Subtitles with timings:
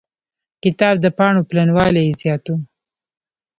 [0.63, 2.57] کتاب د پاڼو پلنوالی يې زيات و.